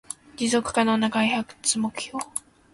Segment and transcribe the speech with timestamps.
[0.35, 2.19] 持続可能な開発目標